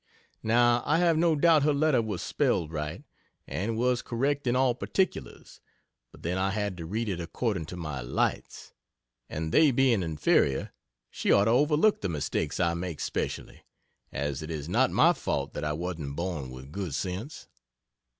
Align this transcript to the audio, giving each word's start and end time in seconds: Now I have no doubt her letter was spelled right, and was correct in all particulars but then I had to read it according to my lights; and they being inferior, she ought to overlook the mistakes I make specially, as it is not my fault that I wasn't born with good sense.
Now 0.41 0.81
I 0.83 0.97
have 0.97 1.15
no 1.15 1.35
doubt 1.35 1.61
her 1.61 1.75
letter 1.75 2.01
was 2.01 2.23
spelled 2.23 2.71
right, 2.71 3.03
and 3.45 3.77
was 3.77 4.01
correct 4.01 4.47
in 4.47 4.55
all 4.55 4.73
particulars 4.73 5.61
but 6.11 6.23
then 6.23 6.39
I 6.39 6.49
had 6.49 6.75
to 6.77 6.87
read 6.87 7.07
it 7.07 7.19
according 7.19 7.67
to 7.67 7.75
my 7.77 8.01
lights; 8.01 8.73
and 9.29 9.51
they 9.51 9.69
being 9.69 10.01
inferior, 10.01 10.71
she 11.11 11.31
ought 11.31 11.45
to 11.45 11.51
overlook 11.51 12.01
the 12.01 12.09
mistakes 12.09 12.59
I 12.59 12.73
make 12.73 12.99
specially, 12.99 13.61
as 14.11 14.41
it 14.41 14.49
is 14.49 14.67
not 14.67 14.89
my 14.89 15.13
fault 15.13 15.53
that 15.53 15.63
I 15.63 15.73
wasn't 15.73 16.15
born 16.15 16.49
with 16.49 16.71
good 16.71 16.95
sense. 16.95 17.47